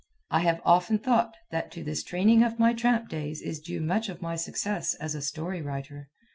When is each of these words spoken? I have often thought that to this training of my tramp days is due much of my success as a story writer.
I 0.31 0.39
have 0.39 0.61
often 0.65 0.97
thought 0.97 1.35
that 1.51 1.69
to 1.73 1.83
this 1.83 2.01
training 2.01 2.41
of 2.41 2.57
my 2.57 2.73
tramp 2.73 3.07
days 3.07 3.39
is 3.39 3.59
due 3.59 3.81
much 3.81 4.09
of 4.09 4.19
my 4.19 4.35
success 4.35 4.95
as 4.95 5.13
a 5.13 5.21
story 5.21 5.61
writer. 5.61 6.09